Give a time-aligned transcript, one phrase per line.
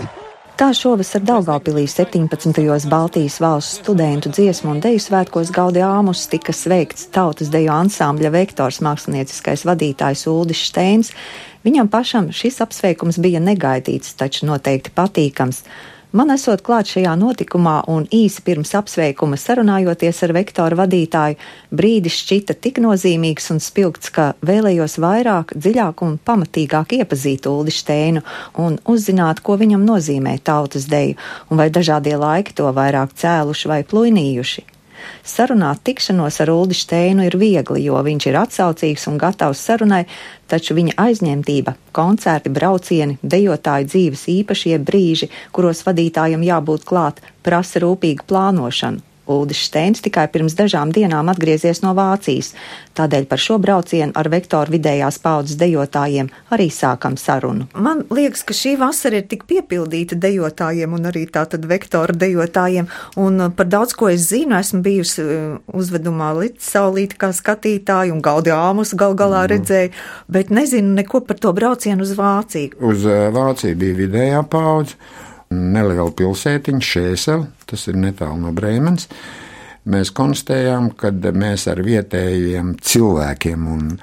[0.58, 2.88] Tā šovasar Daugavpilī 17.
[2.90, 9.68] Baltijas valsts studentu dziesmu un deju svētkos Gaudiāmus tika sveikts tautas deju ansambļa vektors mākslinieckais
[9.70, 11.12] vadītājs Uldis Steins.
[11.62, 15.62] Viņam pašam šis apsveikums bija negaidīts, taču noteikti patīkams.
[16.18, 21.36] Man esot klāt šajā notikumā un īsi pirms apsveikuma sarunājoties ar vektoru vadītāju,
[21.78, 28.24] brīdis šķita tik nozīmīgs un spilgts, ka vēlējos vairāk, dziļāk un pamatīgāk iepazīt Uldi Steinu
[28.64, 31.20] un uzzināt, ko viņam nozīmē tautas deju,
[31.52, 34.66] un vai dažādie laiki to vairāk cēluši vai pluinījuši.
[35.28, 40.04] Sarunāt tikšanos ar Uldi Steinu ir viegli, jo viņš ir atsaucīgs un gatavs sarunai,
[40.52, 48.28] taču viņa aizņemtība, koncerti, braucieni, dejotāju dzīves īpašie brīži, kuros vadītājam jābūt klāt, prasa rūpīgu
[48.28, 49.07] plānošanu.
[49.28, 52.54] Uldis Steins tikai pirms dažām dienām atgriezies no Vācijas,
[52.98, 57.68] tādēļ par šo braucienu ar vektoru vidējās paudzes dejotājiem arī sākam sarunu.
[57.76, 63.48] Man liekas, ka šī vasara ir tik piepildīta dejotājiem un arī tātad vektora dejotājiem, un
[63.48, 68.24] uh, par daudz ko es zinu, esmu bijusi uh, uzvedumā līdz saulīti kā skatītāji un
[68.26, 69.94] gaudi āmus gal galā redzēju,
[70.32, 72.78] bet nezinu neko par to braucienu uz Vāciju.
[72.82, 74.98] uz eh, Vāciju bija vidējā paudze,
[75.54, 79.08] neliela pilsētiņa, Šēsela, tas ir netālu no Brēmenes.
[79.88, 83.94] Mēs konstatējām, ka mēs ar vietējiem cilvēkiem un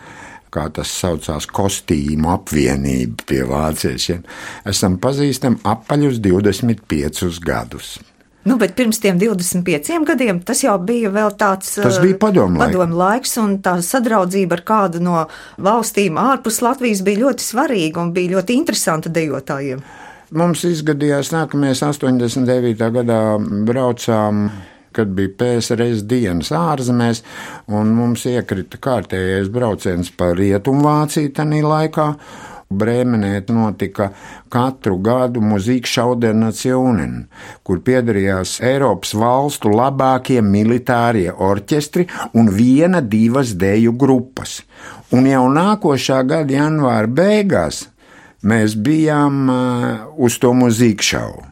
[0.55, 4.23] kā tas saucās, kostīmu apvienība pie vāciešiem,
[4.71, 7.97] esam pazīstami apaļus 25 gadus.
[8.45, 12.75] Nu, bet pirms tiem 25 gadiem tas jau bija vēl tāds Tas bija padomu laika.
[12.75, 15.23] padomu laiks, un tā sadraudzība ar kādu no
[15.65, 19.81] valstīm ārpus Latvijas bija ļoti svarīga un bija ļoti interesanta dejotājiem.
[20.33, 22.79] Mums izgadījās ka mēs 89.
[22.95, 23.21] gadā
[23.69, 24.49] braucām.
[24.95, 27.25] Kad bija PSRS dienas ārzemēs,
[27.67, 32.05] un mums iekrita kārtējais brauciens pa Rietumvāciju tajā laikā,
[32.75, 34.09] Brēmenē notika
[34.51, 37.27] katru gadu mūzika šaudenacionen,
[37.63, 44.63] kur piedalījās Eiropas valstu labākie militārie orķestri un viena, divas deju grupas.
[45.13, 47.85] Un jau nākošā gada janvāra beigās
[48.47, 49.91] mēs bijām uh,
[50.21, 51.43] uz to mūzikas šovu.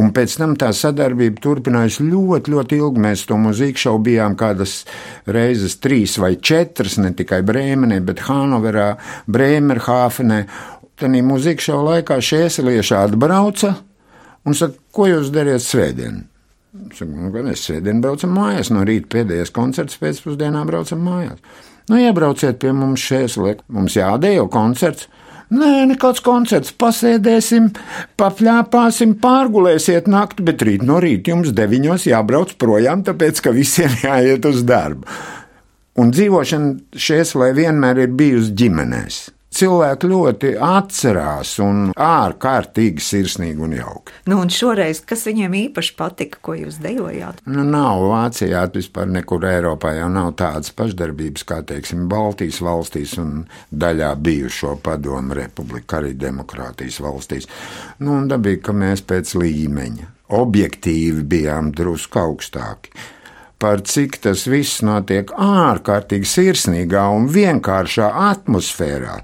[0.00, 3.02] Un pēc tam tā sadarbība turpinājās ļoti, ļoti ilgi.
[3.04, 4.78] Mēs to mūzikas šovu bijām kādas
[5.28, 8.94] reizes, trīs vai četras, ne tikai Brēmenē, bet Hanoverā,
[9.28, 10.42] Brēmerhāfenē.
[10.96, 13.74] Tad mūzikas šovu laikā šieselieši atbrauca
[14.48, 16.22] un saka, ko jūs dariet svētdien?
[16.72, 21.42] Saku, nu, gan es sēdien braucam mājās, no rīta pēdējais koncerts, pēcpusdienā braucam mājās.
[21.90, 25.10] Nu, iebrauciet pie mums šeit, mums jādejo koncerts.
[25.52, 27.66] Nē, nekāds koncerts, pasēdēsim,
[28.16, 34.48] papļāpāsim, pārgulēsiet nakti, bet rīt no rīta jums deviņos jābrauc projām, tāpēc ka visiem jāiet
[34.48, 35.04] uz darbu.
[36.00, 39.18] Un dzīvošana šeit, lai vienmēr ir bijusi ģimenēs.
[39.52, 44.14] Cilvēki ļoti atcerās un ārkārtīgi sirsnīgi un jauki.
[44.30, 47.42] Nu, un šoreiz, kas viņiem īpaši patika, ko jūs dejojāt?
[47.44, 53.42] Nu, nav Vācijā vispār nekur Eiropā jau nav tādas pašdarbības kā, teiksim, Baltijas valstīs un
[53.68, 57.48] daļā bijušo padomu republiku, arī demokrātijas valstīs.
[58.00, 62.96] Nu, un dabīgi, ka mēs pēc līmeņa objektīvi bijām drusku augstāki.
[63.62, 69.20] Par cik tas viss notiek ārkārtīgi sirsnīgā un vienkāršā atmosfērā,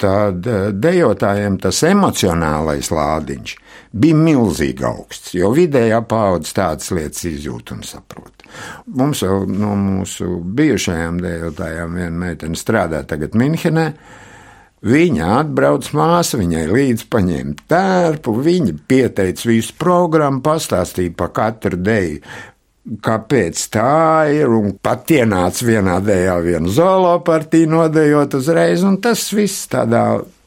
[0.00, 3.56] tad eh, dejotājiem tas emocionālais lādiņš
[3.96, 8.44] bija milzīgi augsts, jo vidējā paudze tādas lietas izjūt un saprot.
[8.98, 13.90] Mums jau no mūsu bijušajām dejotājām viena meitene strādā tagad Minhenē.
[14.86, 22.20] Viņa atbrauc māsa, viņai līdzi paņēma tērpu, viņa pieteica visu programmu, pastāstīja par katru deju,
[23.02, 29.26] kāpēc tā ir, un pat ienāca vienā dējā vienu zolo partiju nodejot uzreiz, un tas
[29.34, 30.06] viss tādā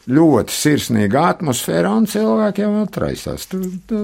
[0.09, 3.45] ļoti sirsnīgā atmosfērā, un cilvēki jau atraisās.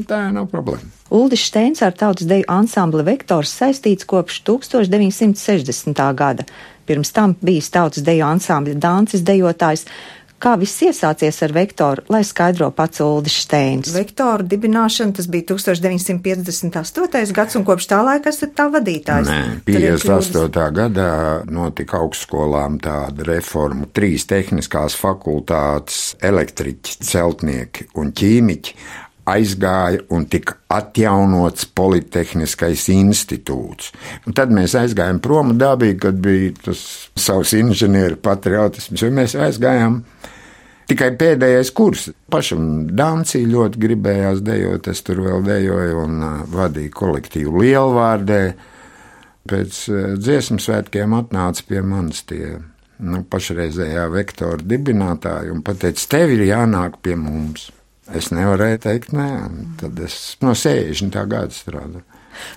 [0.06, 0.92] Tā nav problēma.
[1.16, 6.02] Uldis Steins ar tautas deju ansambli Vektors saistīts kopš 1960.
[6.14, 6.46] gada.
[6.86, 9.86] pirms tam bijis tautas deju ansambļa dances dejotājs.
[10.36, 13.94] Kā viss iesācies ar vektoru, lai skaidro pats Uldis Steins?
[13.96, 17.32] Vektoru dibināšana tas bija 1958.
[17.36, 19.32] gads, un kopš tā laika esat tā vadītājs.
[19.32, 20.68] Nē, Tur ir 58.
[20.76, 21.10] gadā
[21.48, 23.88] notika augstskolām tāda reforma.
[23.96, 28.78] Trīs tehniskās fakultātes, elektriķi, celtnieki un ķīmiķi
[29.30, 33.92] aizgāja un tika atjaunots Politehniskais institūts.
[34.25, 36.83] Un tad mēs aizgājām prom dabīgi, kad bija tas
[37.18, 40.01] savs inženieru patriotisms, un mēs aizgājām
[40.89, 42.10] tikai pēdējais kurs.
[42.31, 48.42] Pašam Dāncī ļoti gribējās dejot, es tur vēl dejoju un vadīju kolektīvu Lielvārdē.
[49.45, 49.81] Pēc
[50.18, 52.56] dziesmu svētkiem atnāca pie manis tie
[53.06, 57.69] nu, pašreizējā vektora dibinātāji un teica, tev ir jānāk pie mums.
[58.13, 59.30] Es nevarēju teikt, nē,
[59.81, 61.16] tad es no 60.
[61.25, 62.04] gada strādāju.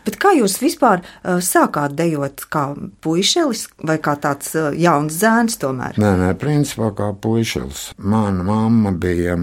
[0.05, 2.65] Bet kā jūs vispār uh, sākāt dejot, kā
[3.05, 5.99] puišelis vai kā tāds uh, jauns zēns tomēr?
[6.03, 7.93] Nē, nē, principā kā puišelis.
[7.99, 9.39] Mana mamma bija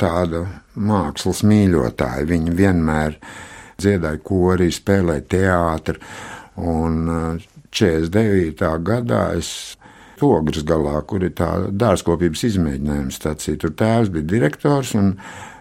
[0.00, 0.46] tāda
[0.80, 2.26] mākslas mīļotāja.
[2.30, 3.18] Viņa vienmēr
[3.80, 6.00] dziedāja korī, spēlēja teātri.
[6.60, 8.64] Un uh, 49.
[8.86, 9.76] gadā es
[10.26, 13.58] Ogres galā, kur ir tā dārzkopības izmēģinājuma stacija.
[13.60, 15.14] Tur tēvs bija direktors un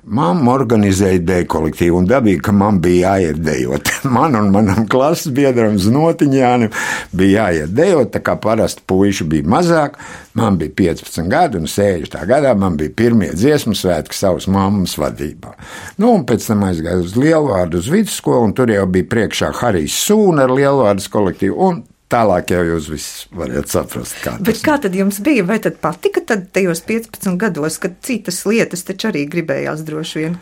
[0.09, 1.99] mamma organizēja deju kolektīvu.
[1.99, 3.91] Un dabīgi, ka man bija jāiet dejot.
[4.15, 6.71] Man un manam klases biedram Znotiņānam
[7.15, 9.99] bija jāiet dejot, tā kā parasti puiši bija mazāk.
[10.39, 12.15] Man bija 15 gadi un 60.
[12.29, 15.53] gadā man bija pirmie dziesmu svētki savas mammas vadībā.
[15.99, 19.99] Nu, un pēc tam aizgāju uz Lielvārdu uz vidusskolu, un tur jau bija priekšā Harijs
[20.07, 21.73] Sūna ar Lielvārdas kolektīvu.
[22.09, 25.43] Tālāk jau jūs visi varat saprast, kā tas Bet kā tad jums bija?
[25.45, 30.39] Vai tad patika tad tajos 15 gados, kad citas lietas taču arī gribējās droši vien?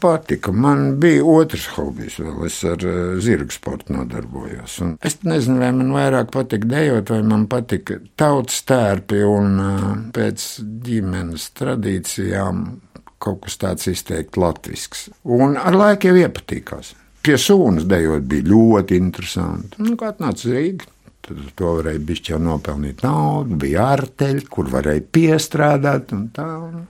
[0.00, 0.52] patika.
[0.52, 4.78] Man bija otrs hobijs, vēl es ar uh, zirgu sportu nodarbojos.
[4.84, 9.90] Un es nezinu, vai man vairāk patika dejot, vai man patika tautas tērpi un uh,
[10.16, 10.46] pēc
[10.86, 12.64] ģimenes tradīcijām
[13.20, 15.08] kaut kas tāds izteikti latvisks.
[15.28, 16.94] Un ar laiku jau iepatīkās.
[17.20, 19.80] Pie sūnas dejot bija ļoti interesanti.
[19.84, 20.86] Nu, kā atnāca Rīga,
[21.26, 26.48] tad to varēja bišķi jau nopelnīt naudu, bija arteļi, kur varēja piestrādāt un tā.
[26.70, 26.86] Un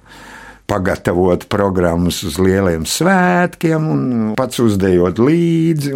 [0.70, 4.02] pagatavot programmas uz lieliem svētkiem, un
[4.38, 5.94] pats uzdejot līdzi.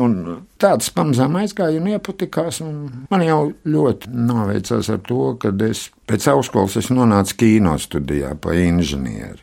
[0.60, 2.60] Tāds pamazām aizgāja un iepatikās.
[2.64, 3.40] Un man jau
[3.70, 9.42] ļoti noveicās ar to, ka es pēc augstskolas es nonācu kino studijā pa inženieri.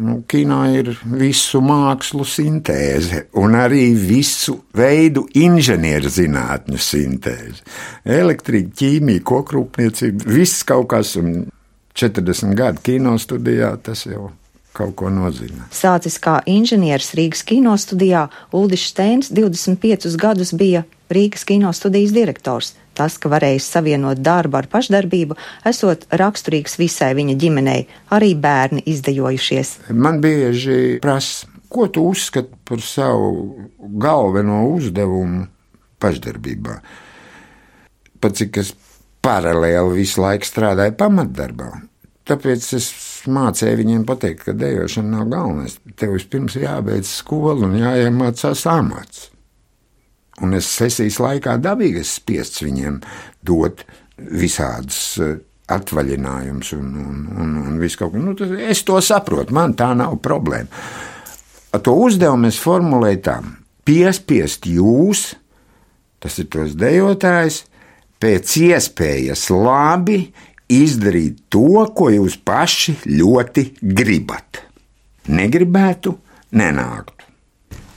[0.00, 7.64] Nu, kino ir visu mākslu sintēze un arī visu veidu inženierzinātņu sintēze.
[8.04, 11.16] Elektrība, ķīmija, kokrūpniecība, viss kaut kas.
[11.20, 11.50] Un
[11.92, 14.30] 40 gadu kino studijā, tas jau
[14.72, 15.68] kaut ko nozīmē.
[15.74, 22.72] Sācis kā inženieris Rīgas kinostudijā, Ulrichs Steins 25 gadus bija Rīgas kinostudijas direktors.
[22.98, 29.72] Tas, ka varējis savienot darbu ar pašdarbību, esot raksturīgs visai viņa ģimenei, arī bērni izdejojušies.
[29.96, 35.46] Man bieži prasa, ko tu uzskati par savu galveno uzdevumu
[36.02, 36.76] pašdarbībā.
[38.22, 38.74] Pat cik es
[39.24, 41.70] paralēli visu laiku strādāju pamatdarbā.
[42.28, 42.86] Tāpēc es
[43.26, 45.78] mācīju viņiem pateikt, ka dejošana nav galvenais.
[45.98, 49.31] Tev vispirms jābeidz skola un jāiemācās amats.
[50.42, 53.00] Un es sesijas laikā dabīgi spiests viņiem
[53.46, 53.84] dot
[54.18, 55.36] visādus eh,
[55.72, 58.22] atvaļinājumus un, un, un, un visu kaut ko.
[58.22, 60.82] Nu, tas, es to saprotu, man tā nav problēma.
[61.72, 63.38] To uzdevumu es formulēju tā:
[63.88, 65.30] piespiest jūs,
[66.22, 67.62] tas ir tos dejotājs,
[68.22, 70.26] pēc iespējas labi
[70.72, 74.62] izdarīt to, ko jūs paši ļoti gribat.
[75.32, 76.14] Negribētu,
[76.58, 77.21] nenāktu.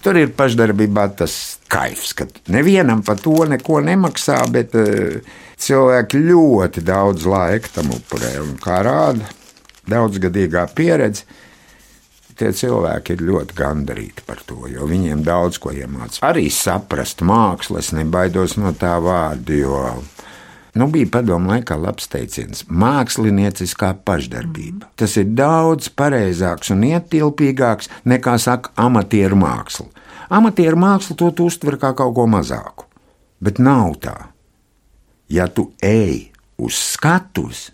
[0.05, 1.35] Tur ir pašdarbībā tas
[1.71, 5.17] kaifs, ka nevienam par to neko nemaksā, bet uh,
[5.57, 8.35] cilvēki ļoti daudz laika tam upurē.
[8.43, 9.25] Un kā rāda
[9.89, 11.25] daudzgadīgā pieredze,
[12.37, 16.21] tie cilvēki ir ļoti gandarīti par to, jo viņiem daudz ko iemācās.
[16.25, 19.79] Arī saprast mākslu, es nebaidos no tā vārda, jo
[20.75, 24.89] Nu, bija padomu laikā labs teiciens- mākslinieciskā pašdarbība.
[24.99, 29.87] Tas ir daudz pareizāks un ietilpīgāks nekā saka amatieru māksla.
[30.29, 32.83] Amatieru mākslu to uztver kā kaut ko mazāku,
[33.41, 34.17] bet nav tā.
[35.29, 37.71] Ja tu ej uz skatuves,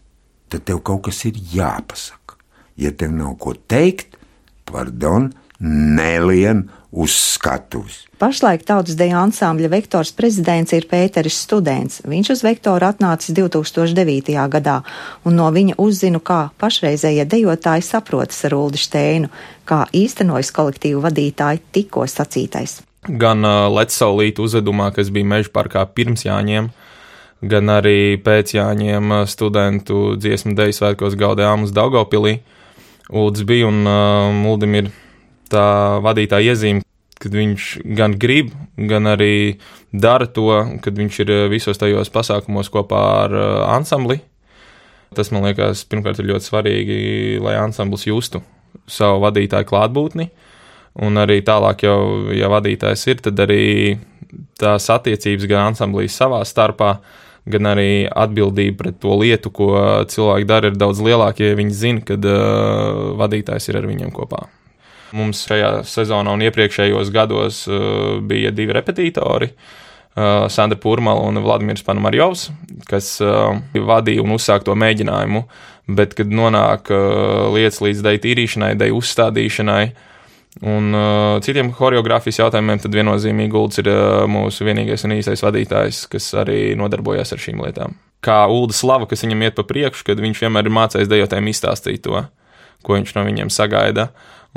[0.49, 2.37] tad tev kaut kas ir jāpasaka.
[2.77, 4.15] Ja tev nav ko teikt,
[4.65, 8.01] pardon, nelien uz skatuves.
[8.19, 12.01] Pašlaik tautas deju ansambļa vektors prezidents ir Pēteris Students.
[12.05, 14.35] Viņš uz vektoru atnācis 2009.
[14.51, 14.81] gadā,
[15.25, 19.31] un no viņa uzzinu, kā pašreizējie dejotāji saprotas ar Uldi Steinu,
[19.65, 22.81] kā īstenojas kolektīvu vadītāji tikko sacītais.
[23.07, 26.69] Gan uh, Lecsaulīta uzvedumā, kas bija meža parkā pirms Jāņiem,
[27.41, 32.41] gan arī pēc Jāņiem studentu dziesmu deju svētkos gaudējām uz Daugopilī.
[33.09, 34.91] Uldis bija un uh, Uldim ir
[35.51, 35.65] tā
[36.03, 36.85] vadītāja iezīme,
[37.21, 37.67] kad viņš
[37.97, 39.59] gan grib, gan arī
[39.93, 40.49] dara to,
[40.81, 44.21] kad viņš ir visos tajos pasākumos kopā ar uh, ansambli.
[45.15, 46.99] Tas man liekas, pirmkārt, ir ļoti svarīgi,
[47.43, 48.41] lai ansamblis justu
[48.87, 50.29] savu vadītāju klātbūtni.
[51.03, 53.65] Un arī tālāk, jau, ja vadītājs ir, tad arī
[54.59, 56.95] tās attiecības gan ansamblīs savā starpā,
[57.51, 59.71] gan arī atbildība pret to lietu, ko
[60.11, 64.45] cilvēki dara, ir daudz lielāka, ja viņi zina, kad uh, vadītājs ir ar viņiem kopā.
[65.17, 69.51] Mums šajā sezonā un iepriekšējos gados uh, bija divi repetitori.
[70.11, 72.49] Uh, Sandra Pūrmala un Vladimirs Panamarjovs,
[72.87, 75.45] kas uh, vadīja un uzsāka to mēģinājumu,
[75.91, 76.91] bet kad nonāk
[77.51, 79.83] lietas līdz dēļ tīrīšanai, dēļ uzstādīšanai,
[80.59, 86.03] Un uh, citiem choreogrāfijas jautājumiem tad viennozīmīgi Gulds ir uh, mūsu vienīgais un īstais vadītājs,
[86.11, 87.95] kas arī nodarbojas ar šīm lietām.
[88.21, 92.03] Kā Ulda slava, kas viņam iet pa priekšu, kad viņš vienmēr ir mācījis dejotājiem izstāstīt
[92.03, 92.25] to,
[92.83, 94.09] ko viņš no viņiem sagaida.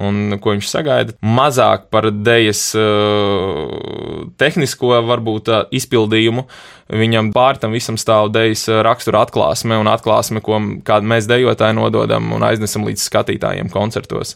[0.02, 1.14] Un ko viņš sagaida?
[1.22, 6.48] Mazāk par dēļas uh, tehnisko, varbūt uh, izpildījumu.
[6.90, 12.48] Viņam pār tam visam stāv dēļas rakstura atklāsme un atklāsme, ko mēs dejotāji nododam un
[12.48, 14.34] aiznesam līdz skatītājiem koncertos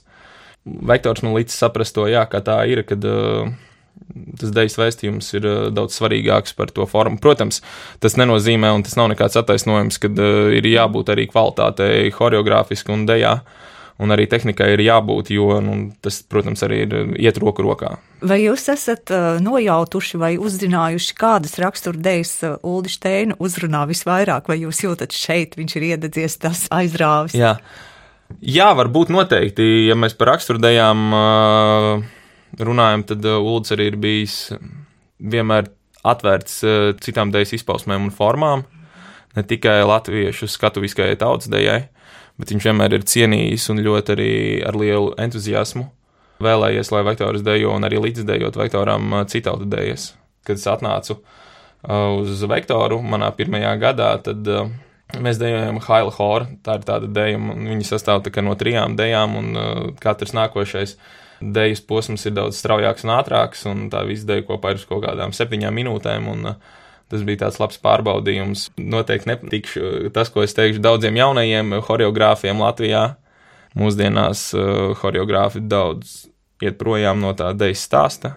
[0.64, 3.48] vektors man līdz saprast to, jā, kā tā ir, kad uh,
[4.40, 7.20] tas dejas vēstījums ir uh, daudz svarīgāks par to formu.
[7.22, 7.62] Protams,
[8.02, 13.06] tas nenozīmē, un tas nav nekāds attaisnojums, ka uh, ir jābūt arī kvalitātei, choreogrāfiski un
[13.08, 13.38] dejā.
[13.98, 15.72] Un arī tehnikai ir jābūt, jo nu,
[16.04, 17.96] tas, protams, arī ir iet roku rokā.
[18.22, 24.60] Vai jūs esat uh, nojautuši vai uzzinājuši, kādas raksturdejas uh, Uldi Steina uzrunā visvairāk, vai
[24.62, 27.34] jūs jūtat šeit, viņš ir iededzies tas aizrāvis?
[27.38, 27.88] Jā, uh,
[28.44, 29.64] Jā, varbūt noteikti.
[29.88, 31.04] Ja mēs par raksturdējām
[32.58, 34.36] runājam, tad Ulds arī ir bijis
[35.18, 35.70] vienmēr
[36.06, 36.60] atvērts
[37.02, 38.64] citām dēļas izpausmēm un formām.
[39.36, 41.80] Ne tikai latviešu skatuviskajai tautsdējai,
[42.38, 44.32] bet viņš vienmēr ir cienījis un ļoti arī
[44.66, 45.88] ar lielu entuziasmu
[46.42, 50.12] vēlējies, lai vektors dejo un arī līdzdējot vektoram citautu dējas.
[50.46, 51.18] Kad es atnācu
[51.88, 54.46] uz vektoru manā pirmajā gadā, tad
[55.16, 56.50] Mēs dejojam Haila Hora.
[56.60, 60.98] Tā ir tāda deja, un viņi sastāv tā no trijām dejām, un katrs nākošais
[61.40, 65.06] dejas posms ir daudz straujāks un ātrāks, un tā visa deja kopā ir uz kaut
[65.06, 66.28] kādām septiņām minūtēm.
[66.28, 66.76] Un, uh,
[67.08, 68.66] Tas bija tāds labs pārbaudījums.
[68.76, 73.04] Noteikti nepatikšu tas, ko es teikšu daudziem jaunajiem choreogrāfiem Latvijā.
[73.78, 76.26] Mūsdienās uh, choreogrāfi daudz
[76.64, 78.32] iet projām no tā dejas stāsta,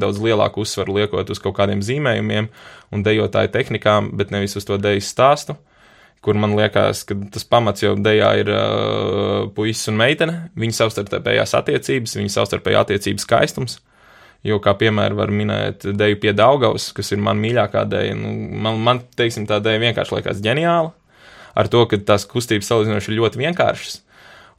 [0.00, 2.48] daudz lielāku uzsvaru liekot uz kaut kādiem zīmējumiem
[2.92, 5.56] un dejotāju tehnikām, bet nevis uz to dejas stāstu
[6.24, 11.52] kur man liekas, ka tas pamats jau dejā ir uh, puisis un meitene, viņu savstarpējās
[11.58, 13.76] attiecības, viņu savstarpējā attiecības skaistums.
[14.44, 18.16] Jo, kā piemēram, var minēt deju pie Daugavas, kas ir man mīļākā deja.
[18.18, 20.92] Nu, man, man, teiksim, tā deja vienkārši liekas ģeniāla.
[21.54, 24.03] Ar to, ka tās kustības salīdzinoši ļoti vienkāršas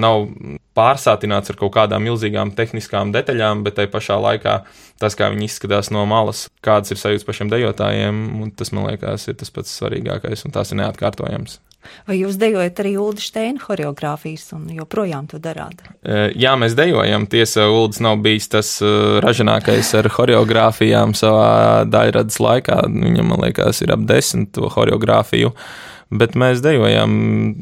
[0.01, 0.27] nav
[0.75, 4.57] pārsātināts ar kaut kādām milzīgām tehniskām detaļām, bet tai pašā laikā
[5.01, 8.25] tas, kā viņi izskatās no malas, kādas ir sajūtas pašiem dejotājiem,
[8.57, 11.61] tas man liekas, ir tas pats svarīgākais, un tas ir neatkārtojams.
[12.07, 15.83] Vai jūs dejojat arī Ulu Steina choreogrāfijas un joprojām to darāt?
[16.01, 17.27] E, jā, mēs dejojam.
[17.29, 18.89] Tiesa, Ulas nav bijis tas e,
[19.21, 22.79] ražīgākais ar choreogrāfijām savā daļradas laikā.
[22.89, 25.53] Viņam, man liekas, ir ap desmit to choreogrāfiju.
[25.53, 27.15] Uh, Bet mēs dejojam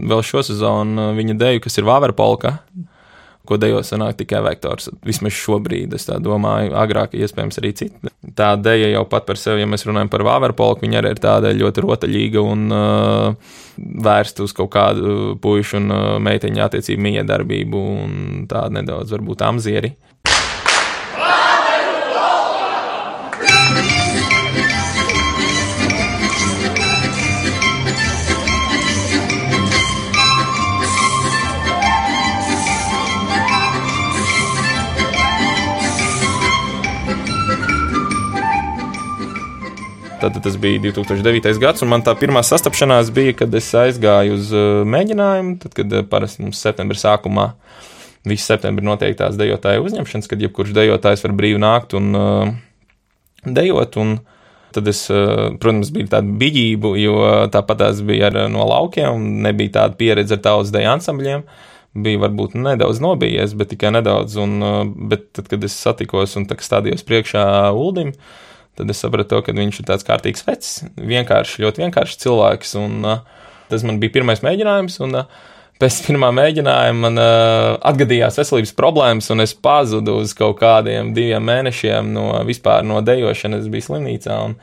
[0.09, 2.57] vēl šo sezonu viņa deju, kas ir Vāverpolka,
[3.47, 4.89] ko dejo sanāk tikai vektors.
[5.03, 8.11] Vismaz šobrīd es tā domāju, agrāk iespējams arī citi.
[8.35, 11.51] Tā deja jau pat par sevi, ja mēs runājam par Vāverpolku, viņa arī ir tāda
[11.55, 13.57] ļoti rotaļīga un uh,
[14.07, 18.17] vērsta uz kaut kādu puišu un uh, meiteņu attiecību miedarbību un
[18.51, 19.95] tādu nedaudz varbūt amzieri.
[40.23, 41.57] Tad tas bija 2009.
[41.59, 45.57] gads, un man tā pirmā sastapšanās bija, kad es aizgāju uz uh, mēģinājumu.
[45.59, 47.49] Tad, kad uh, parasti mums septembrī sākumā
[48.23, 52.53] visu septembrī notiek tās dejotāju uzņemšanas, kad jebkurš dejotājs var brīvi nākt un uh,
[53.43, 53.97] dejot.
[53.99, 54.13] Un
[54.71, 57.19] tad es, uh, protams, biju tāda biģība, jo
[57.51, 61.43] tāpat tās bija ar, no laukiem, nebija tāda pieredze ar tautas deju ansambļiem
[61.93, 64.39] bija varbūt nedaudz nobijies, bet tikai nedaudz.
[64.39, 64.55] Un,
[65.11, 67.43] bet tad, kad es satikos un stādījos priekšā
[67.75, 68.15] Uldim,
[68.79, 72.75] tad es sapratu, ka viņš ir tāds kārtīgs vecs, vienkārši, ļoti vienkāršs cilvēks.
[72.81, 75.01] Un, uh, tas man bija pirmais mēģinājums.
[75.05, 75.49] Un, uh,
[75.81, 81.43] Pēc pirmā mēģinājuma man uh, atgadījās veselības problēmas, un es pazudu uz kaut kādiem diviem
[81.43, 83.65] mēnešiem no vispār no dejošanas.
[83.65, 84.53] Es biju slimnīcā un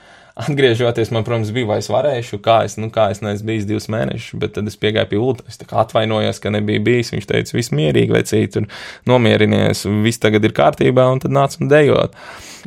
[0.40, 3.88] atgriežoties, man, protams, bija, vai es varēšu, kā es, nu, kā es neesmu bijis divus
[3.92, 5.46] mēnešus, bet tad es piegāju pie Ulta.
[5.50, 7.12] Es atvainojos, ka nebija bijis.
[7.14, 8.68] Viņš teica, viss mierīgi, vecīt, tur
[9.10, 12.16] nomierinies, viss tagad ir kārtībā, un tad nāc un dejot.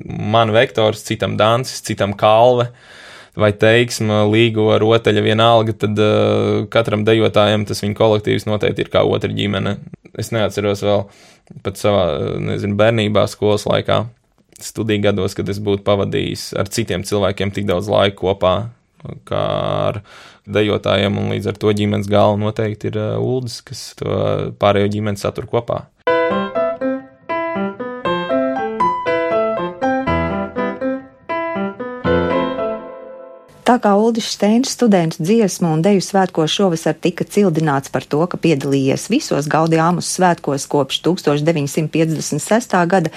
[0.08, 2.70] Man vektors, citam dancis, citam kalve.
[3.40, 9.02] Vai teiksma, līgo rotaļa vienalga, tad uh, katram dejotājam tas viņa kolektīvs noteikti ir kā
[9.10, 9.80] otra ģimene.
[10.22, 11.08] Es neatceros vēl
[11.66, 12.04] pat savā,
[12.38, 14.04] nezinu, bērnībā, skolas laikā
[14.62, 18.54] studiju gados, kad es būtu pavadījis ar citiem cilvēkiem tik daudz laika kopā,
[19.28, 19.44] kā
[19.90, 20.02] ar
[20.48, 24.20] dejotājiem, un līdz ar to ģimenes galva noteikti ir uh, ULDS, kas to
[24.60, 25.86] pārējo ģimeni satur kopā.
[33.64, 38.36] Tā kā Ulris Steins students dziesmu un deju svētkos šovasar tika cildināts par to, ka
[38.36, 42.76] piedalījies visos Gaudījāmus svētkos kopš 1956.
[42.92, 43.14] gada,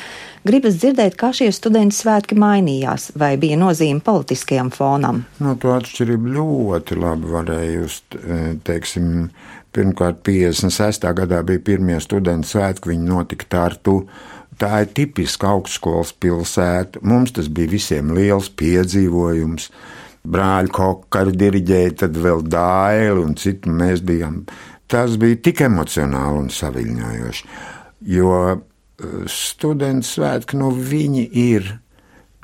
[0.47, 5.25] gribas dzirdēt, kā šie studenti svētki mainījās, vai bija nozīme politiskajam fonam.
[5.43, 9.26] No to atšķirību ļoti labi varēja just, e, teiksim,
[9.75, 11.11] pirmkārt 56.
[11.25, 13.99] gadā bija pirmie studentu svētki, viņi notika Tartu.
[14.62, 17.03] Tā ir tipiska augstskolas pilsēta.
[17.03, 19.73] Mums tas bija visiem liels piedzīvojums
[20.33, 24.42] brāļi Kokari diriģēja, tad vēl Dāili un citi mēs bijām.
[24.90, 27.49] Tas bija tik emocionāli un saviņojoši,
[28.16, 28.61] jo eh,
[29.30, 31.73] students svētki, nu viņi ir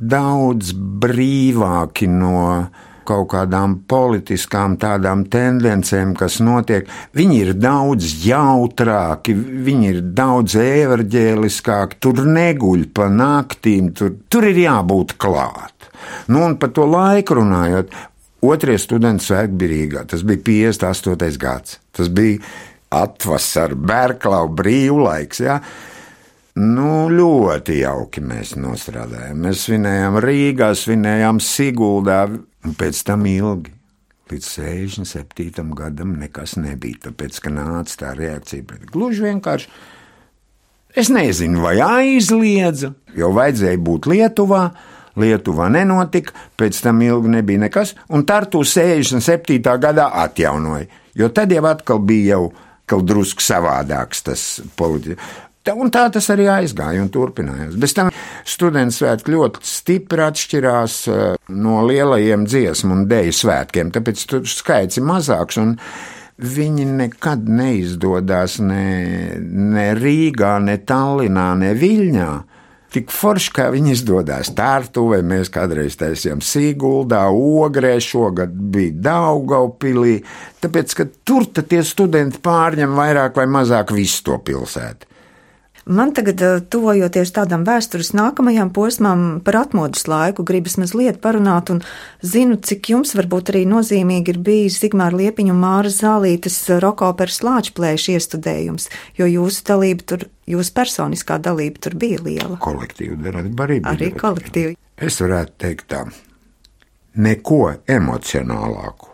[0.03, 2.67] daudz brīvāki no
[3.09, 6.89] kaut kādām politiskām tādām tendencēm, kas notiek.
[7.17, 14.65] Viņi ir daudz jautrāki, viņi ir daudz evaņģēliskāki, tur neguļ pa naktīm, tur, tur ir
[14.65, 15.91] jābūt klāt.
[16.29, 17.95] Nu, un par to laiku runājot,
[18.43, 20.05] otrie studenti svētki bija Rīgā.
[20.11, 21.39] Tas bija 58.
[21.41, 21.79] gads.
[21.95, 22.41] Tas bija
[22.93, 25.43] atvasara, Berklau brīvlaiks.
[25.45, 25.59] Ja?
[26.61, 29.47] Nu, ļoti jauki mēs nostrādājām.
[29.47, 32.27] Mēs svinējām Rīgā, svinējām Siguldā,
[32.67, 33.75] un pēc tam ilgi.
[34.33, 35.65] Līdz 67.
[35.77, 39.69] gadam nekas nebija, tāpēc, ka nāca tā reakcija pret gluži vienkārši.
[40.97, 44.63] Es nezinu, vai aizliedza, jo vajadzēja būt Lietuvā,
[45.21, 49.61] Lietuvā nenotika, pēc tam ilgi nebija nekas, un Tartu 67.
[49.61, 52.53] gadā atjaunoja, jo tad jau atkal bija jau
[52.89, 54.47] kaut drusku savādāks tas
[55.63, 55.83] politikas.
[55.83, 57.77] Un tā tas arī aizgāja un turpinājās.
[57.77, 58.11] Bez tam
[58.45, 64.99] students svētki ļoti stipri atšķirās eh, no lielajiem dziesmu un dēļu svētkiem, tāpēc tur skaits
[64.99, 65.59] ir mazāks.
[66.43, 72.31] Viņi nekad neizdodas ne, ne Rīgā, ne Tallinā, ne Viļņā
[72.93, 80.19] tik forši, kā viņi izdodas tārtu, vai mēs kādreiz taisījām Sīguldā, Ogrē, šogad bija Daugaupilī,
[80.61, 85.12] tāpēc, ka tur tie studenti pārņem vairāk vai mazāk visu to pilsētu.
[85.85, 91.83] Man tagad, eh, tuvojoties tādam vēstures nākamajam posmam par atmodas laiku, gribas mazliet parunāt, un
[92.23, 98.15] zinu, cik jums varbūt arī nozīmīgi ir bijis Zigmāra Liepiņa un Māra Zālītes rokoperas lāčplēša
[98.15, 102.59] iestudējums, jo jūsu dalība tur, jūsu personiskā dalība tur bija liela.
[102.63, 103.97] Kolektīva darība arī bija.
[103.97, 104.77] Arī kolektīva.
[104.97, 106.05] Es varētu teikt tā,
[107.17, 109.11] neko emocionālāku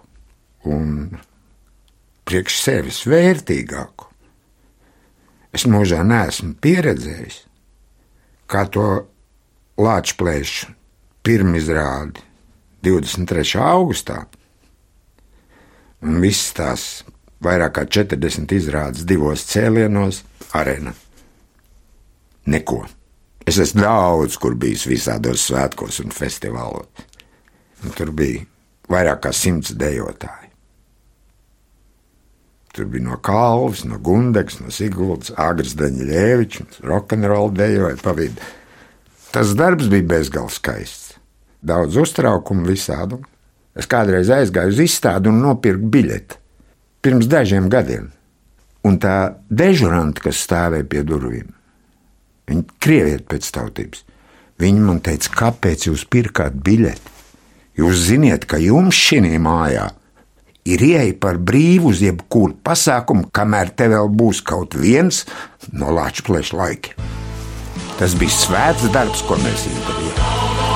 [0.68, 1.16] un
[2.28, 4.07] priekš sevis vērtīgāku
[5.58, 7.40] Es mūžā neesmu pieredzējis,
[8.46, 8.84] kā to
[9.82, 10.68] lāčplēšu
[11.26, 12.22] pirmizrādi
[12.86, 13.56] 23.
[13.66, 14.20] augustā,
[16.06, 16.84] un visas tās
[17.42, 20.22] vairāk kā 40 izrādes divos cēlienos
[20.54, 20.94] arēnā.
[22.54, 22.84] Neko.
[23.42, 26.86] Es esmu daudz, kur bijis visādos svētkos un festivālos.
[27.82, 28.46] Un tur bija
[28.94, 30.47] vairāk kā simts dejotāji.
[32.74, 38.44] Tur bija no Kalvas, no Gundegas, no Siguldas, Agras Daņļēvičs, rokenrola dejoja pa vidu.
[39.32, 41.16] Tas darbs bija bezgalīgi skaists.
[41.64, 43.18] Daudz uztraukumu visādu.
[43.78, 46.38] Es kādreiz aizgāju uz izstādi un nopirku biļeti.
[47.02, 48.10] Pirms dažiem gadiem.
[48.86, 51.48] Un tā dežurante, kas stāvēja pie durvīm,
[52.48, 54.04] viņa krievieta pēc tautības,
[54.62, 57.16] viņa man teica, kāpēc jūs pirkāt biļeti?
[57.78, 59.90] Jūs ziniet, ka jums šī mājā
[60.74, 65.24] ir ieeja par brīvu uz jebkuru pasākumu, kamēr te vēl būs kaut viens
[65.72, 67.06] no lāču plēšu laikiem.
[67.98, 70.67] Tas bija svēts darbs, ko mēs izdarījām.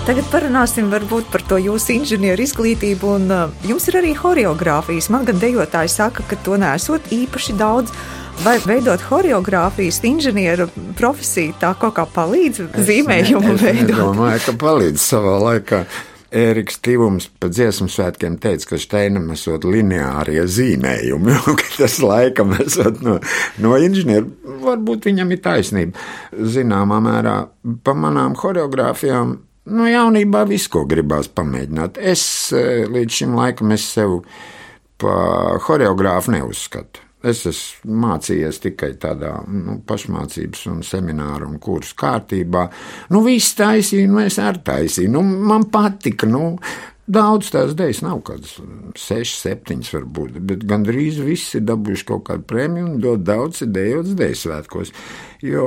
[0.00, 5.10] Tagad parunāsim varbūt par to jūsu inženieru izglītību, un uh, jums ir arī horeogrāfijas.
[5.12, 7.92] Man gan dejotāji saka, ka to nesot īpaši daudz.
[8.40, 13.92] Vai veidot horeogrāfijas inženieru profesiju, tā kaut kā palīdz zīmējumu veidot?
[13.92, 15.82] Es domāju, ka palīdz savā laikā.
[16.30, 23.02] Ēriks Tivums pa dziesmu svētkiem teica, ka Steinam esot lineārie zīmējumi, ka tas laikam esot
[23.04, 23.18] no,
[23.60, 24.30] no inženieru.
[24.64, 26.08] Varbūt viņam ir taisnība.
[26.32, 27.36] Zināmā mērā
[27.84, 29.36] pa manām horeogrāfijām,
[29.70, 32.00] nu jaunībā visu, ko gribās pamēģināt.
[32.12, 32.24] Es
[32.56, 34.20] eh, līdz šim laikam es sev
[35.00, 35.14] pa
[35.66, 37.06] horeogrāfu neuzskatu.
[37.20, 42.62] Es esmu mācījies tikai tādā nu, pašmācības un semināru un kursu kārtībā.
[43.12, 45.12] Nu, viss taisīja, nu, es arī taisīju.
[45.18, 46.54] Nu, man patika, nu,
[47.10, 48.54] daudz tās idejas nav kādas
[48.96, 54.14] sešas, septiņas varbūt, bet gandrīz visi ir dabūjuši kaut kādu prēmiju un ļoti daudz idejotas
[54.16, 54.94] idejas svētkos.
[55.44, 55.66] Jo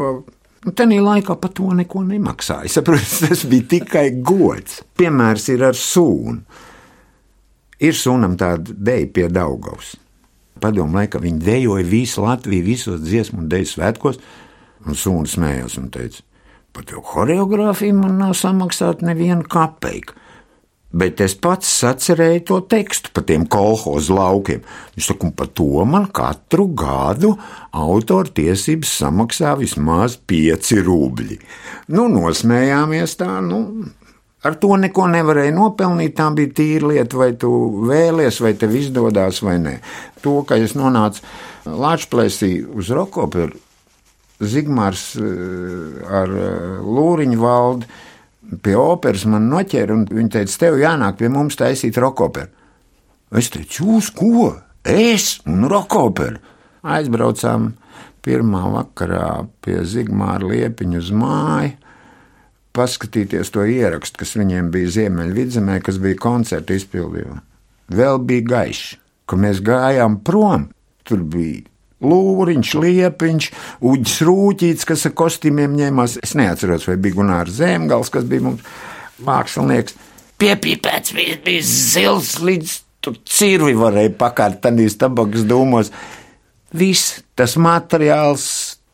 [0.64, 2.72] Nu, Tenī laikā par to neko nemaksāja.
[2.72, 4.82] Saprotiet, tas bija tikai gods.
[5.00, 6.40] Piemērs ir ar sūnu.
[7.84, 9.98] Ir sūnam tāda deja pie Daugavas
[10.64, 14.20] padomu laikā viņi dejoja visu Latviju, visos dziesmu un deju svētkos,
[14.88, 16.24] un sūna smējās un teica,
[16.76, 20.18] par to choreogrāfiju man nav samaksāta neviena kapeka.
[20.94, 24.62] Bet es pats sacerēju to tekstu par tiem kolhozu laukiem.
[24.94, 27.34] Viņš saka, par to man katru gadu
[27.74, 31.40] autora tiesības samaksā vismaz pieci rubļi.
[31.98, 33.66] Nu, nosmējāmies tā, nu,
[34.44, 36.18] Ar to neko nevarēja nopelnīt.
[36.18, 37.50] Tā bija tīra lieta, vai tu
[37.88, 39.78] vēlies, vai tev izdodas, vai nē.
[40.20, 41.24] To, ka es nonācu
[41.64, 43.56] Latvijas uz Rokoperu,
[44.44, 47.88] Zigmārs eh, ar eh, Lūriņu valdi
[48.64, 52.52] pie operas man noķēra, un viņi teica, tev jānāk pie mums taisīt rokoperu.
[53.34, 54.50] Es teicu, jūs ko?
[54.84, 56.42] Es un rokoperu.
[56.84, 57.72] Aizbraucām
[58.24, 61.78] pirmā vakarā pie Zigmāra Liepiņa uz māju
[62.74, 67.38] paskatīties to ierakstu, kas viņiem bija Ziemeļvidzemē, kas bija koncerta izpildījumā.
[67.94, 68.96] Vēl bija gaišs,
[69.30, 70.72] ka mēs gājām prom.
[71.06, 71.62] Tur bija
[72.06, 73.50] Lūriņš, Liepiņš,
[73.90, 76.20] Uģis Rūķīts, kas ar kostīmiem ņēmās.
[76.24, 78.66] Es neatceros, vai bija Gunārs Zemgals, kas bija mums
[79.24, 79.98] mākslinieks.
[80.44, 85.92] Piepīpēts bija, bija zils līdz tur cirvi varēja pakārt tādīs tabakas dūmos.
[86.74, 88.46] Viss tas materiāls,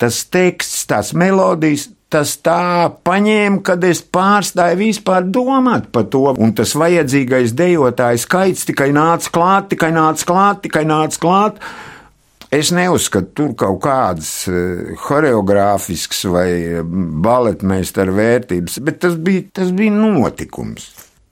[0.02, 6.56] tas teksts, tās melodijas, tas tā paņēma, kad es pārstāju vispār domāt par to, un
[6.58, 11.62] tas vajadzīgais dejotāju skaits tikai nāca klāt, tikai nāca klāt, tikai nāca klāt.
[12.50, 16.50] Es neuzskatu tur kaut kādas uh, choreogrāfiskas vai
[16.82, 20.88] baletmeistara vērtības, bet tas bija, tas bija notikums.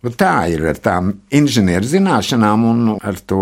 [0.05, 3.39] Nu, tā ir ar tām inženieru zināšanām un ar to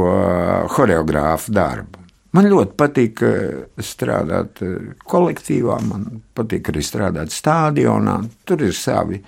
[0.72, 2.06] choreogrāfu eh, darbu.
[2.36, 3.22] Man ļoti patīk
[3.84, 4.60] strādāt
[5.08, 8.16] kolektīvā, man patīk arī strādāt stadionā.
[8.48, 9.20] Tur ir savi,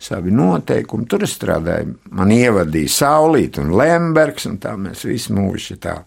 [0.00, 1.06] savi noteikumi.
[1.08, 1.94] Tur es strādāju.
[2.16, 6.00] Man ievadīja Saulīt un Lembergs, un tā mēs visi mūži tā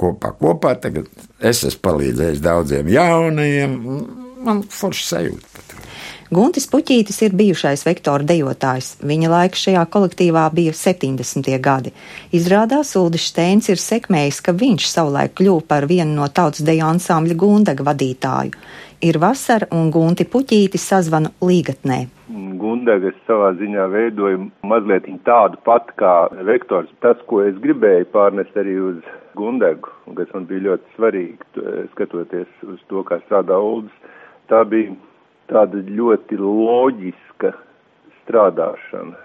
[0.00, 0.34] kopā.
[0.40, 0.74] kopā.
[0.80, 1.08] Tagad
[1.40, 3.80] es esmu palīdzējis daudziem jaunajiem.
[4.44, 5.54] Man forši sajūta.
[6.34, 8.94] Guntis Puķītis ir bijušais vektora dejotājs.
[9.06, 11.50] Viņa laiks šajā kolektīvā bija 70.
[11.62, 11.92] gadi.
[12.34, 17.36] Izrādās Uldis Steins ir sekmējis, ka viņš savulaik kļuva par vienu no tautas deju ansambļa
[17.38, 18.56] Gundaga vadītāju.
[19.04, 22.00] Ir vasara un Gunti Puķīti sazvanu līgatnē.
[22.58, 26.14] Gundagas savā ziņā veidoja mazliet tādu pat kā
[26.48, 26.88] vektors.
[27.04, 28.98] Tas, ko es gribēju pārnest arī uz
[29.34, 33.94] Gundagu, un kas man bija ļoti svarīgi, skatoties uz to, kā strādā Uldis,
[34.50, 34.94] tā bija
[35.50, 37.52] tāda ļoti loģiska
[38.22, 39.18] strādāšana,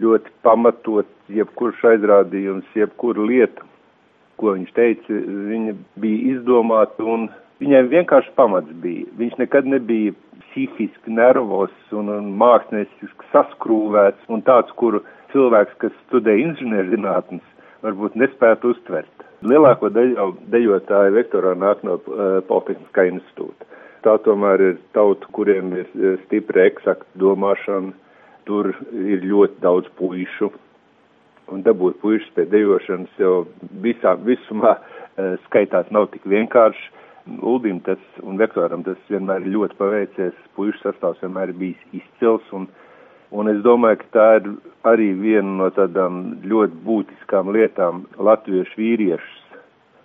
[0.00, 3.66] ļoti pamatot, jebkurš aizrādījums, jebkura lieta,
[4.40, 5.20] ko viņš teica,
[5.50, 7.28] viņa bija izdomāta un
[7.60, 9.04] viņai vienkārši pamats bija.
[9.20, 10.14] Viņš nekad nebija
[10.50, 15.02] psihiski nervos un, un mākslinieciski saskrūvēts un tāds, kuru
[15.34, 17.44] cilvēks, kas studē inženierzinātnes,
[17.84, 19.26] varbūt nespētu uztvert.
[19.46, 23.68] Lielāko dejo, dejotāju vektorā nāk no uh, Politehniskā institūta.
[24.04, 25.88] Tā tomēr ir tauta, kuriem ir
[26.24, 27.92] stipra eksakta domāšana.
[28.48, 30.48] Tur ir ļoti daudz puišu.
[31.52, 33.34] Un dabūt puišus pie dejošanas jau
[33.84, 36.88] visā, visumā e, skaitās nav tik vienkārši.
[37.44, 40.38] Uldim tas un vektoram tas vienmēr ir ļoti paveicies.
[40.56, 42.46] Puišu sastāvs vienmēr ir bijis izcils.
[42.56, 42.70] Un,
[43.30, 44.48] un es domāju, ka tā ir
[44.90, 48.04] arī viena no tādām ļoti būtiskām lietām.
[48.18, 49.40] Latviešu vīriešus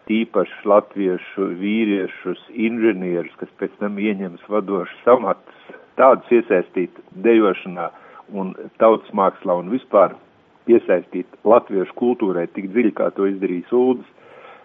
[0.10, 7.90] tīpaši latviešu vīriešus, inženierus, kas pēc tam ieņems vadošus amatus, tādus iesaistīt dejošanā
[8.38, 10.16] un tautas mākslā un vispār
[10.70, 14.08] piesaistīt latviešu kultūrai tik dziļi, kā to izdarīs Uldis,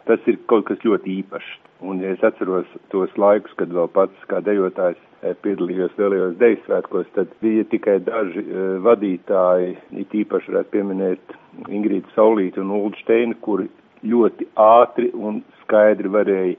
[0.08, 1.50] Tas ir kaut kas ļoti īpašs.
[1.86, 6.58] Un, ja es atceros tos laikus, kad vēl pats kā dejotājs eh, piedalījos lielajos deju
[6.66, 11.36] svētkos, tad bija tikai daži uh, vadītāji, it īpaši varētu pieminēt
[11.68, 13.70] Ingrīdu Saulīti un Uldu Steinu, kuri
[14.04, 16.58] ļoti ātri un skaidri varēja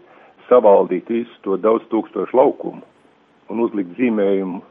[0.49, 2.81] savaldīt visu to daudz tūkstošu laukumu
[3.51, 4.61] un uzlikt zīmējumu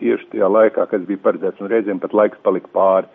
[0.00, 3.10] tieši tajā laikā, kas bija paredzēts, un reizēm pat laiks palika pāri,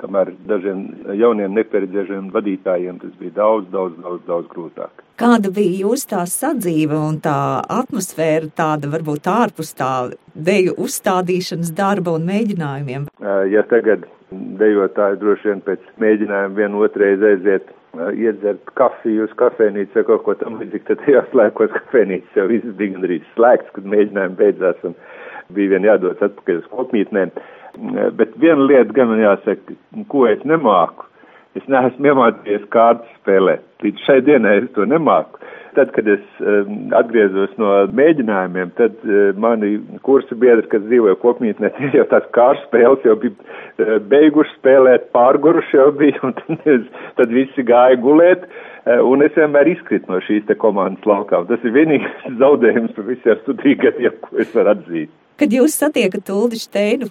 [0.00, 0.84] kamēr dažiem
[1.18, 5.04] jauniem nepieredzējušiem vadītājiem tas bija daudz, daudz, daudz, daudz grūtāk.
[5.18, 7.38] Kāda bija jūsu tā sadzīve un tā
[7.78, 9.92] atmosfēra, tāda varbūt ārpus tā
[10.34, 13.08] deju uzstādīšanas darba un mēģinājumiem?
[13.50, 17.74] Ja tagad dejotāji droši vien pēc mēģinājuma vienu otrais aiziet
[18.14, 22.76] iedzert kafiju uz kafejnīcu vai kaut ko tam līdzīgi, tad tajās laikos kafejnīcas jau viss
[22.78, 24.94] bija gandrīz slēgts, kad mēģinājumi beidzās un
[25.54, 27.34] bija vien jādodas atpakaļ uz kopmītnēm.
[28.18, 29.76] Bet viena lieta gan jāsaka,
[30.10, 31.06] ko es nemāku.
[31.56, 33.64] Es neesmu iemācījies kārtas spēlēt.
[33.82, 35.40] Līdz šai dienai es to nemāku.
[35.76, 41.70] Tad, kad es um, atgriezos no mēģinājumiem, tad uh, mani kursu biedri, kas dzīvoja kopmītnē,
[41.98, 46.88] jau tās kārtas spēles jau bija uh, beiguši spēlēt, pārguruši jau bija, un tad, es,
[47.20, 51.46] tad visi gāja gulēt, uh, un es vienmēr izkritu no šīs te komandas laukām.
[51.52, 55.14] Tas ir vienīgais zaudējums par visiem studiju gadiem, ko es varu atzīt.
[55.38, 57.06] Kad jūs satiekat Uldi Steinu,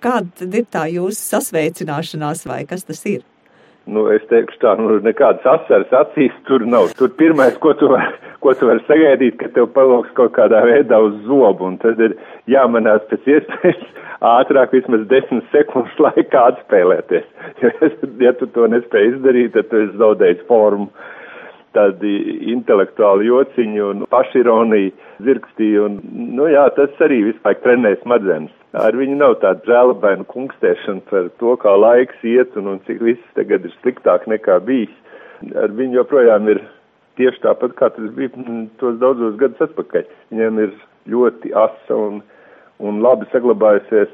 [0.00, 3.20] kāda tad ir tā jūsu sasveicināšanās vai kas tas ir?
[3.86, 6.88] Nu, es teikšu tā, nu, nekādas asaras acīs tur nav.
[6.96, 11.02] Tur pirmais, ko tu vari, ko tu vari sagaidīt, ka tev paloks kaut kādā veidā
[11.04, 12.16] uz zobu, un tad ir
[12.50, 13.84] jāmanās pēc iespējas
[14.24, 17.28] ātrāk vismaz desmit sekundes laikā atspēlēties.
[17.60, 17.70] Jo,
[18.24, 20.88] ja tu to nespēj izdarīt, tad tu esi zaudējis formu
[21.76, 22.12] tādi
[22.52, 24.92] intelektuāli jociņi un pašironija,
[25.26, 26.00] zirgstī, un,
[26.36, 28.54] nu jā, tas arī vispār trenē smadzenes.
[28.76, 33.36] Ar viņu nav tāda žēlabaina kungstēšana par to, kā laiks iet un, un cik viss
[33.38, 34.92] tagad ir sliktāk nekā bijis.
[35.56, 36.60] Ar viņu joprojām ir
[37.20, 40.04] tieši tāpat, kā tas bija mm, tos daudzos gadus atpakaļ.
[40.34, 40.76] Viņam ir
[41.12, 42.20] ļoti asa un,
[42.84, 44.12] un labi saglabājusies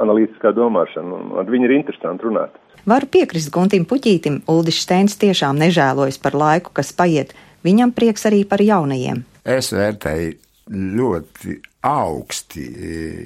[0.00, 2.56] analītiskā domāšana, un ar viņu ir interesanti runāt.
[2.88, 7.30] Varu piekrist Guntim Puķītim, Uldis Steins tiešām nežēlojas par laiku, kas paiet.
[7.62, 9.22] Viņam prieks arī par jaunajiem.
[9.46, 10.32] Es vērtēju
[10.72, 12.64] ļoti augsti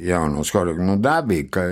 [0.09, 0.88] jaunos choreogrāfus.
[0.90, 1.66] Nu, dabīgi, ka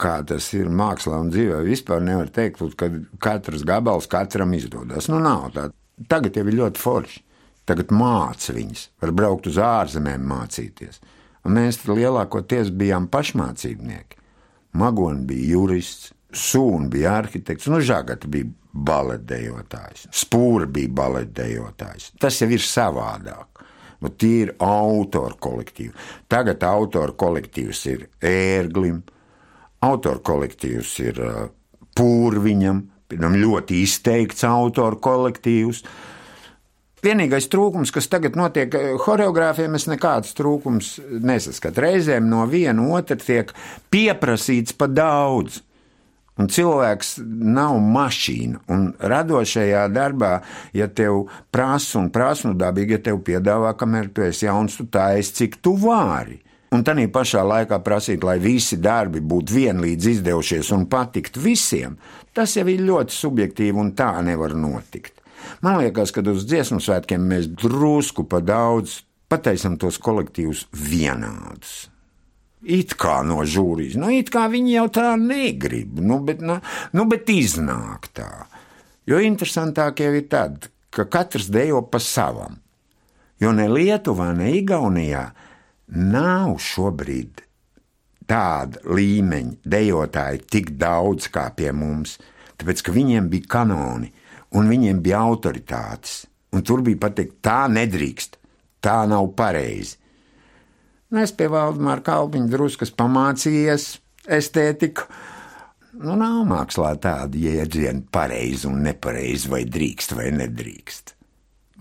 [0.00, 2.90] kā tas ir mākslā un dzīvē, vispār nevar teikt, ka
[3.22, 5.08] katrs gabals katram izdodas.
[5.08, 5.68] Nu, nav tā.
[6.10, 7.22] Tagad jau ir ļoti forši.
[7.64, 11.00] Tagad māca viņus, var braukt uz ārzemēm mācīties.
[11.48, 14.20] Un mēs lielākoties bijām pašmācībnieki.
[14.74, 22.10] Magoni bija jurists, Sūna bija arhitekts, nu, Žagata bija baletdejotājs, Spūra bija baletdejotājs.
[22.18, 23.62] Tas jau ir savādāk.
[24.02, 25.94] Nu, tie ir autoru kolektīvi.
[26.28, 28.98] Tagad autoru kolektīvs ir ērglim,
[29.86, 31.38] autoru kolektīvs ir uh,
[31.96, 32.82] pūrviņam,
[33.14, 35.84] ļoti izteikts autoru kolektīvs.
[37.04, 41.82] Vienīgais trūkums, kas tagad notiek choreogrāfiem, es nekādus trūkums nesaskatu.
[41.84, 43.52] Reizēm no viena otra tiek
[43.92, 45.60] pieprasīts pa daudz.
[46.40, 48.62] Un cilvēks nav mašīna.
[48.72, 50.32] Un radošajā darbā,
[50.74, 54.88] ja tev prasa un prasa, nu dabīgi, ja tev piedāvā, kamēr tu esi jauns, tu
[54.90, 56.40] taisi, cik tu vari.
[56.74, 61.94] Un tā pašā laikā prasīt, lai visi darbi būtu vienlīdz izdevušies un patikt visiem,
[62.34, 65.20] tas jau ir ļoti subjektīvi un tā nevar notikt.
[65.64, 71.88] Man liekas, ka uz dziesmu svētkiem mēs drusku pa daudz pataisam tos kolektīvus vienādus.
[72.64, 76.56] It kā no žūrijas, nu, it kā viņi jau tā negrib, nu, bet, nu,
[76.96, 78.46] nu, bet iznāk tā.
[79.04, 82.56] Jo interesantāk jau ir tad, ka katrs dejo pa savam.
[83.42, 85.26] Jo ne Lietuvā, ne Igaunijā
[85.92, 87.42] nav šobrīd
[88.30, 92.16] tāda līmeņa dejotāji tik daudz kā pie mums,
[92.56, 94.08] tāpēc ka viņiem bija kanoni
[94.54, 96.24] un viņiem bija autoritātes.
[96.54, 98.38] Un tur bija pateikt, tā nedrīkst,
[98.84, 99.98] tā nav pareizi.
[101.10, 103.88] Nu, es pie Valdemāra Kalpiņa druskas pamācījies
[104.38, 105.06] estētiku.
[105.94, 111.14] Nu, nav mākslā tāda jēdziena pareizi un nepareizi, vai drīkst vai nedrīkst.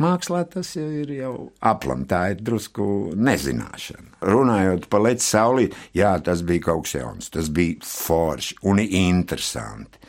[0.01, 4.23] Mākslā tas jau ir jau aplam, tā ir drusku nezināšana.
[4.25, 10.01] Runājot par lecu saulī, jā, tas bija kaut kas jauns, tas bija forši un interesanti.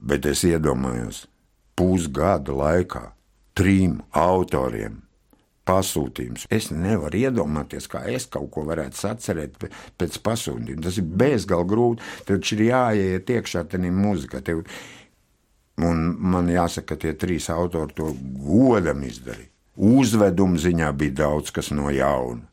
[0.00, 1.24] Bet es iedomājos,
[1.80, 3.06] pusgada laikā
[3.56, 5.00] trim autoriem
[5.70, 6.46] pasūtījums.
[6.52, 9.58] Es nevaru iedomāties, kā es kaut ko varētu atcerēt
[10.00, 10.84] pēc pasūtījuma.
[10.86, 12.08] Tas ir bezgalīgi grūti.
[12.28, 14.42] Taču ir jāiet iekšā tajā mūzikā.
[14.46, 14.64] Tev...
[15.80, 18.10] Un man jāsaka, ka tie trīs autori to
[18.44, 19.48] godam izdarīja.
[19.80, 22.49] Uzveduma ziņā bija daudz kas no jauna.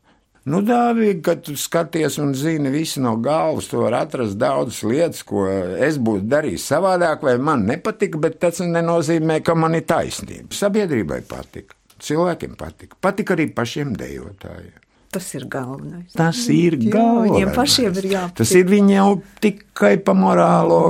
[0.48, 5.22] Nu, Dāvīgi, kad tu skaties un zini visu no galvas, tu vari atrast daudzas lietas,
[5.28, 10.54] ko es būtu darījis savādāk, vai man nepatika, bet tas nenozīmē, ka man ir taisnība.
[10.56, 14.84] Sabiedrībai patika, cilvēkiem patika, patika arī pašiem dejotājiem.
[15.12, 16.12] Tas ir galvenais.
[16.12, 17.30] Tas ir Jā, galvenais.
[17.32, 18.40] viņiem pašiem ir jāpatīk.
[18.42, 19.12] Tas ir viņiem jau
[19.44, 20.82] tikai pa morālo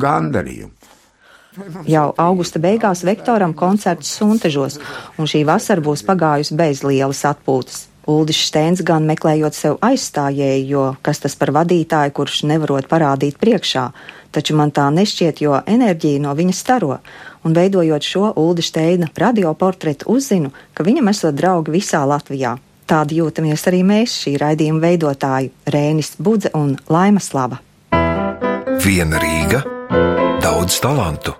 [0.00, 0.72] gandarījumu.
[1.90, 4.78] Jau augusta beigās vektoram koncerts Suntežos,
[5.18, 7.89] un šī vasara būs pagājusi bez lielas atpūtas.
[8.10, 13.84] Uldis Steins gan meklējot sev aizstājēju, jo kas tas par vadītāju, kurš nevarot parādīt priekšā,
[14.34, 16.98] taču man tā nešķiet, jo enerģija no viņa staro,
[17.44, 22.56] un veidojot šo Uldi Steina radioportretu uzzinu, ka viņam esot draugi visā Latvijā.
[22.90, 27.60] Tādi jūtamies arī mēs, šī raidījuma veidotāji- Rēnis Budze un Laima Slava.
[28.82, 29.62] Viena Rīga,
[30.42, 31.39] daudz talantu.